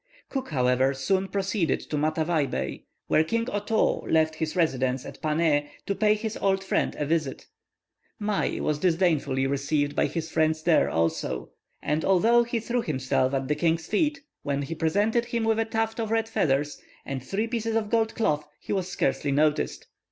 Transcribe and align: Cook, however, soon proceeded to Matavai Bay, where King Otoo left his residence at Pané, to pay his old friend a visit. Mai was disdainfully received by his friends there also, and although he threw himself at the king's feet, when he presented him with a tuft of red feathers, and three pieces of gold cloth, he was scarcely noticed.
Cook, 0.29 0.49
however, 0.49 0.95
soon 0.95 1.27
proceeded 1.27 1.79
to 1.81 1.95
Matavai 1.95 2.47
Bay, 2.49 2.85
where 3.05 3.23
King 3.23 3.45
Otoo 3.51 4.01
left 4.11 4.33
his 4.33 4.55
residence 4.55 5.05
at 5.05 5.21
Pané, 5.21 5.67
to 5.85 5.93
pay 5.93 6.15
his 6.15 6.35
old 6.37 6.63
friend 6.63 6.95
a 6.97 7.05
visit. 7.05 7.45
Mai 8.17 8.57
was 8.61 8.79
disdainfully 8.79 9.45
received 9.45 9.95
by 9.95 10.07
his 10.07 10.31
friends 10.31 10.63
there 10.63 10.89
also, 10.89 11.51
and 11.83 12.03
although 12.03 12.43
he 12.43 12.59
threw 12.59 12.81
himself 12.81 13.35
at 13.35 13.47
the 13.47 13.53
king's 13.53 13.85
feet, 13.85 14.21
when 14.41 14.63
he 14.63 14.73
presented 14.73 15.25
him 15.25 15.43
with 15.43 15.59
a 15.59 15.65
tuft 15.65 15.99
of 15.99 16.09
red 16.09 16.27
feathers, 16.27 16.81
and 17.05 17.21
three 17.23 17.45
pieces 17.45 17.75
of 17.75 17.91
gold 17.91 18.15
cloth, 18.15 18.47
he 18.59 18.73
was 18.73 18.87
scarcely 18.87 19.31
noticed. 19.31 19.85